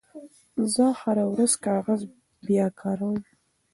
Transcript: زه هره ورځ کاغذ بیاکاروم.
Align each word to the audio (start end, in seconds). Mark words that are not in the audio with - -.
زه 0.73 0.85
هره 1.01 1.25
ورځ 1.31 1.51
کاغذ 1.65 2.01
بیاکاروم. 2.45 3.17